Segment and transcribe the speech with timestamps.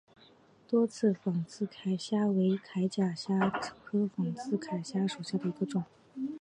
[0.67, 3.51] 多刺仿刺铠虾为铠甲虾
[3.85, 5.83] 科仿刺铠虾属下的一个种。